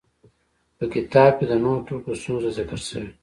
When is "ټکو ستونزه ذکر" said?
1.87-2.79